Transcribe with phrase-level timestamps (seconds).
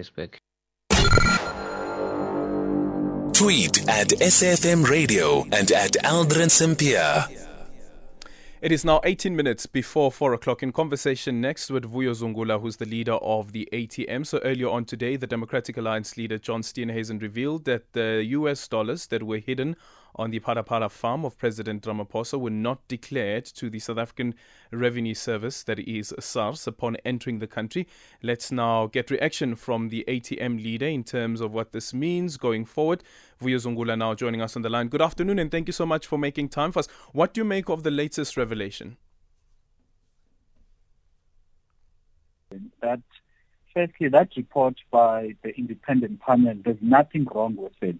[0.00, 0.34] Facebook.
[3.32, 7.26] Tweet at SAFM Radio and at Aldrin Sampear.
[8.60, 10.62] It is now 18 minutes before 4 o'clock.
[10.62, 14.26] In conversation next with Vuyo Zungula, who's the leader of the ATM.
[14.26, 19.08] So earlier on today, the Democratic Alliance leader John Steenhuisen revealed that the US dollars
[19.08, 19.76] that were hidden
[20.16, 24.34] on the Phala Phala farm of President Ramaphosa were not declared to the South African
[24.70, 27.86] Revenue Service, that is SARS, upon entering the country.
[28.22, 32.64] Let's now get reaction from the ATM leader in terms of what this means going
[32.64, 33.02] forward.
[33.40, 34.88] Vuyo Zungula now joining us on the line.
[34.88, 36.88] Good afternoon and thank you so much for making time for us.
[37.12, 38.96] What do you make of the latest revelation?
[42.80, 43.00] That
[43.74, 47.98] firstly, that report by the independent panel, there's nothing wrong with it.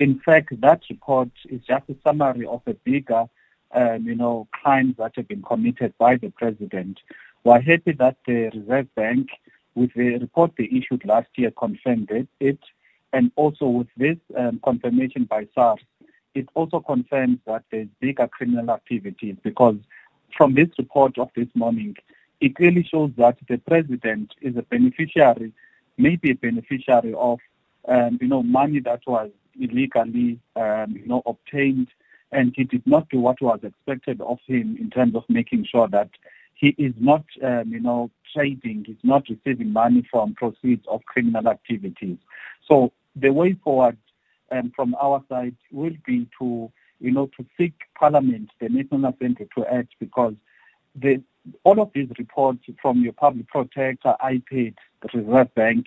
[0.00, 3.26] In fact, that report is just a summary of a bigger,
[3.72, 6.98] um, you know, crimes that have been committed by the president.
[7.44, 9.28] We're happy that the Reserve Bank,
[9.74, 12.58] with the report they issued last year, confirmed it, it
[13.12, 15.80] and also with this um, confirmation by SARS,
[16.34, 19.76] it also confirms that there's bigger criminal activities because
[20.34, 21.94] from this report of this morning,
[22.40, 25.52] it clearly shows that the president is a beneficiary,
[25.98, 27.38] maybe a beneficiary of,
[27.86, 31.88] um, you know, money that was illegally, um, you know, obtained,
[32.32, 35.88] and he did not do what was expected of him in terms of making sure
[35.88, 36.10] that
[36.54, 41.48] he is not, um, you know, trading, he's not receiving money from proceeds of criminal
[41.48, 42.18] activities.
[42.68, 43.96] So the way forward
[44.52, 49.48] um, from our side will be to, you know, to seek Parliament, the National Assembly,
[49.56, 50.34] to act because
[50.94, 51.22] the,
[51.64, 55.86] all of these reports from your public protector, IPID, the Reserve Bank,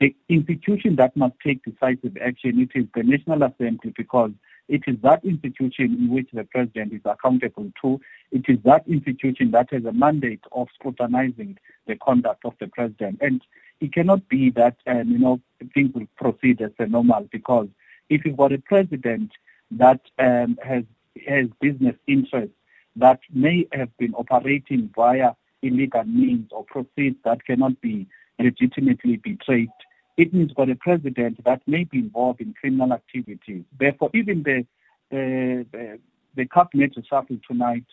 [0.00, 4.32] the institution that must take decisive action, it is the National Assembly because
[4.66, 8.00] it is that institution in which the president is accountable to.
[8.32, 13.18] It is that institution that has a mandate of scrutinizing the conduct of the president.
[13.20, 13.42] And
[13.80, 15.40] it cannot be that, um, you know,
[15.74, 17.68] things will proceed as a normal because
[18.08, 19.32] if you've got a president
[19.72, 20.84] that um, has,
[21.26, 22.54] has business interests
[22.96, 25.32] that may have been operating via
[25.62, 28.06] illegal means or proceeds that cannot be
[28.38, 29.70] legitimately be traced,
[30.20, 33.64] it means for the president that may be involved in criminal activities.
[33.78, 34.66] Therefore, even the,
[35.10, 35.98] the, the,
[36.34, 37.86] the cabinet reshuffle tonight,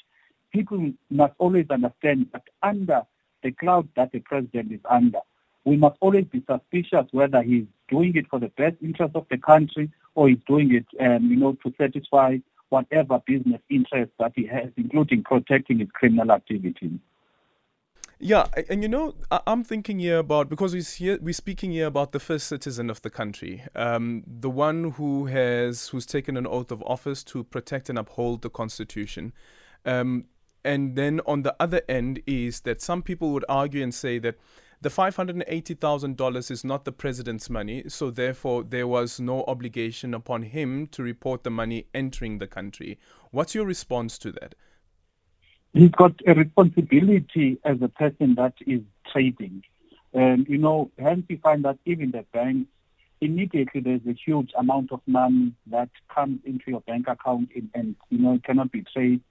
[0.51, 3.03] people must always understand that under
[3.43, 5.19] the cloud that the president is under,
[5.63, 9.37] we must always be suspicious whether he's doing it for the best interest of the
[9.37, 12.37] country or he's doing it, um, you know, to satisfy
[12.69, 16.99] whatever business interests that he has, including protecting his criminal activities.
[18.19, 22.13] Yeah, and you know, I'm thinking here about because we're here, we're speaking here about
[22.13, 26.71] the first citizen of the country, um, the one who has who's taken an oath
[26.71, 29.33] of office to protect and uphold the Constitution,
[29.85, 30.25] um,
[30.65, 34.35] and then on the other end is that some people would argue and say that
[34.81, 38.87] the five hundred and eighty thousand dollars is not the president's money, so therefore there
[38.87, 42.97] was no obligation upon him to report the money entering the country.
[43.29, 44.55] What's your response to that?
[45.73, 49.63] He's got a responsibility as a person that is trading.
[50.13, 52.69] And, you know, hence you find that even the banks,
[53.21, 57.95] immediately there's a huge amount of money that comes into your bank account and, and,
[58.09, 59.21] you know, it cannot be traced.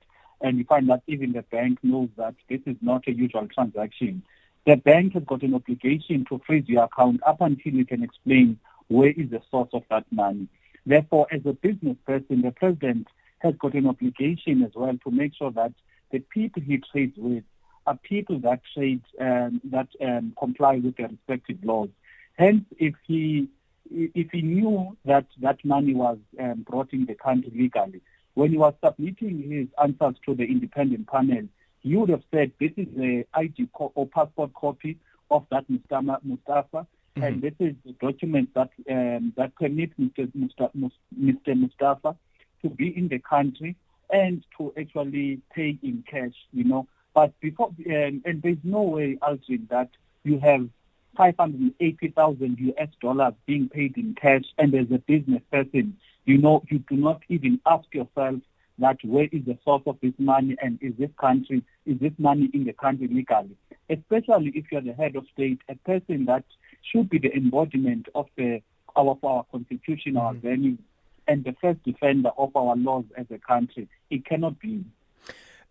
[0.41, 4.23] And you find that even the bank knows that this is not a usual transaction.
[4.67, 8.59] The bank has got an obligation to freeze your account up until you can explain
[8.89, 10.49] where is the source of that money.
[10.85, 13.09] Therefore, as a business person, the president
[13.39, 15.73] has got an obligation as well to make sure that
[16.11, 17.45] the people he trades with
[17.87, 21.89] are people that trade um, that um, comply with their respective laws.
[22.35, 23.49] Hence, if he
[23.91, 28.01] if he knew that that money was um, brought in the country legally,
[28.35, 31.49] when he was submitting his answers to the independent panel,
[31.81, 34.99] he would have said, "This is the ID co- or passport copy
[35.31, 36.87] of that Mustafa, Mustafa
[37.17, 37.23] mm-hmm.
[37.23, 40.31] and this is the document that um, that permits Mr.
[40.35, 40.77] Mustafa,
[41.19, 41.59] Mr.
[41.59, 42.17] Mustafa
[42.63, 43.77] to be in the country
[44.11, 46.87] and to actually pay in cash, you know.
[47.15, 49.91] But before, and, and there's no way, Aldrin, that
[50.23, 50.69] you have
[51.17, 56.81] 580,000 US dollars being paid in cash, and as a business person, you know, you
[56.81, 58.41] do not even ask yourself
[58.79, 62.51] that where is the source of this money and is this country, is this money
[62.53, 63.57] in the country legally?
[63.89, 66.45] Especially if you're the head of state, a person that
[66.83, 68.61] should be the embodiment of the
[68.97, 70.39] our, our constitution, mm-hmm.
[70.39, 70.79] values,
[71.29, 73.89] and the first defender of our laws as a country.
[74.11, 74.85] It cannot be.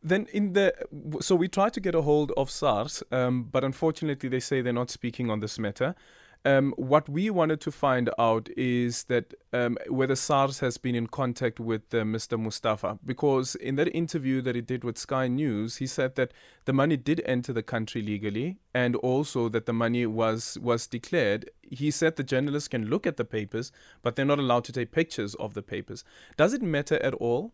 [0.03, 0.73] Then in the
[1.19, 4.73] so we tried to get a hold of SARS, um, but unfortunately they say they're
[4.73, 5.95] not speaking on this matter.
[6.45, 11.07] Um, what we wanted to find out is that um, whether SARS has been in
[11.07, 12.39] contact with uh, Mr.
[12.39, 16.33] Mustafa, because in that interview that he did with Sky News, he said that
[16.65, 21.49] the money did enter the country legally, and also that the money was was declared.
[21.63, 23.71] He said the journalists can look at the papers,
[24.03, 26.03] but they're not allowed to take pictures of the papers.
[26.37, 27.53] Does it matter at all?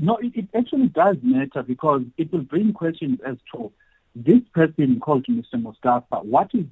[0.00, 3.70] No, it, it actually does matter because it will bring questions as to
[4.14, 5.60] this person called Mr.
[5.60, 6.66] Mustafa, what is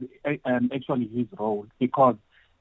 [0.45, 1.67] um, actually his role?
[1.79, 2.17] Because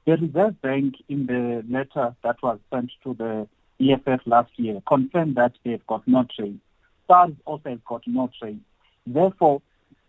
[0.05, 3.47] the Reserve Bank, in the letter that was sent to the
[3.81, 6.53] EFF last year, confirmed that they've got no trace.
[7.07, 8.55] SARS also has got no trace.
[9.05, 9.61] Therefore,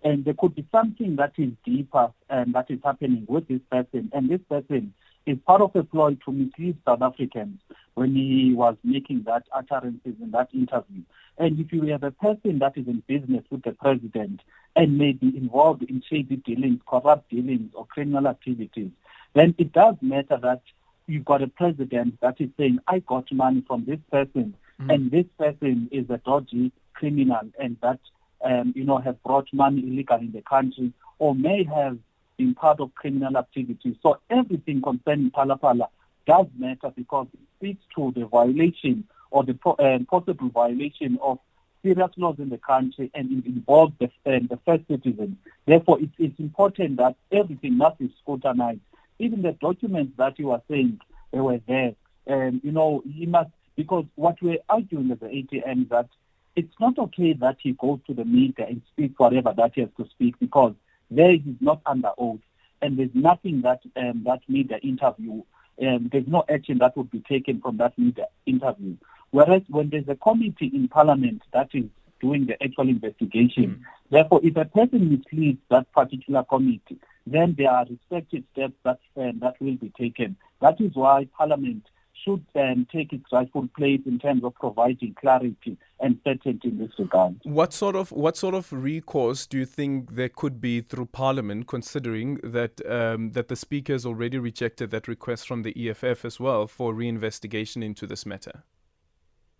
[0.02, 4.10] and there could be something that is deeper and that is happening with this person.
[4.14, 4.94] And this person
[5.26, 7.60] is part of a ploy to mislead South Africans
[7.94, 11.02] when he was making that utterances in that interview.
[11.38, 14.40] And if you have a person that is in business with the president
[14.76, 18.90] and may be involved in shady dealings, corrupt dealings, or criminal activities,
[19.34, 20.62] then it does matter that
[21.06, 24.90] you've got a president that is saying, I got money from this person, mm-hmm.
[24.90, 28.00] and this person is a dodgy criminal, and that,
[28.44, 31.98] um, you know, has brought money illegally in the country, or may have
[32.40, 33.96] been part of criminal activities.
[34.02, 35.88] So everything concerning Phala
[36.26, 41.38] does matter because it speaks to the violation or the uh, possible violation of
[41.82, 45.36] serious laws in the country and it involves the, the first citizen.
[45.66, 48.80] Therefore, it, it's important that everything must be scrutinized.
[49.18, 50.98] Even the documents that you are saying
[51.32, 51.94] they were there,
[52.26, 56.08] and you know, he must because what we're arguing as the ATM that
[56.56, 59.90] it's not okay that he goes to the media and speaks whatever that he has
[59.98, 60.74] to speak because
[61.10, 62.40] there he's not under oath,
[62.82, 65.42] and there's nothing that um, that media interview.
[65.80, 68.96] Um, there's no action that would be taken from that media interview.
[69.30, 71.84] Whereas when there's a committee in Parliament that is
[72.20, 73.80] doing the actual investigation, mm.
[74.10, 79.38] therefore, if a person misleads that particular committee, then there are respective steps that um,
[79.40, 80.36] that will be taken.
[80.60, 81.84] That is why Parliament
[82.24, 86.90] should um, take its rightful place in terms of providing clarity and certainty in this
[86.98, 87.40] regard.
[87.44, 91.66] What sort of what sort of recourse do you think there could be through Parliament,
[91.66, 96.40] considering that um, that the Speaker has already rejected that request from the EFF as
[96.40, 98.64] well for reinvestigation into this matter?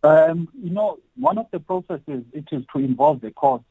[0.02, 3.64] Um, you know, one of the processes it is to involve the courts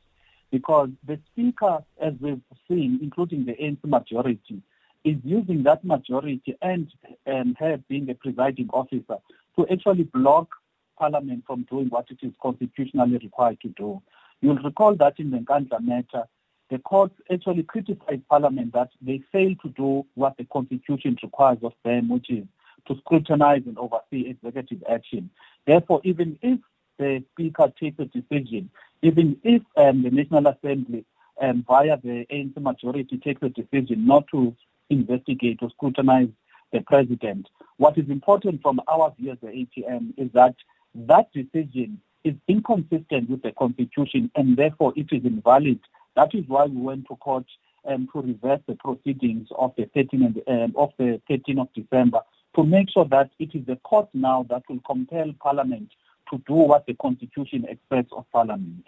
[0.51, 4.61] because the Speaker, as we've seen, including the ANC majority,
[5.03, 6.91] is using that majority and
[7.27, 9.17] um, her being a presiding officer
[9.57, 10.49] to actually block
[10.97, 14.01] Parliament from doing what it is constitutionally required to do.
[14.41, 16.25] You'll recall that in the Nkandla matter,
[16.69, 21.73] the court actually criticized Parliament that they failed to do what the Constitution requires of
[21.83, 22.45] them, which is
[22.87, 25.29] to scrutinize and oversee executive action.
[25.65, 26.59] Therefore, even if
[26.97, 28.69] the Speaker takes a decision,
[29.01, 31.05] even if um, the National Assembly
[31.41, 34.55] um, via the ANC majority takes a decision not to
[34.89, 36.29] investigate or scrutinize
[36.71, 37.47] the president,
[37.77, 40.55] what is important from our view as the ATM is that
[40.93, 45.79] that decision is inconsistent with the constitution and therefore it is invalid.
[46.15, 47.45] That is why we went to court
[47.85, 52.21] um, to reverse the proceedings of the 13th um, of the 13th of December
[52.55, 55.89] to make sure that it is the court now that will compel Parliament
[56.31, 58.85] to do what the Constitution expects of Parliament.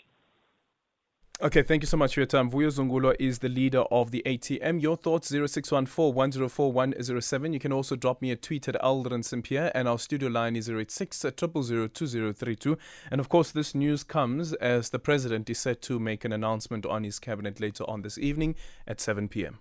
[1.43, 2.51] Okay, thank you so much for your time.
[2.51, 4.79] Vuyo Zungula is the leader of the ATM.
[4.79, 7.53] Your thoughts 0614 104 107.
[7.53, 10.69] You can also drop me a tweet at Aldrin Sampear and our studio line is
[10.69, 12.71] 086 2032.
[12.71, 12.75] Uh,
[13.09, 16.85] and of course, this news comes as the president is set to make an announcement
[16.85, 18.53] on his cabinet later on this evening
[18.87, 19.57] at 7 p.m.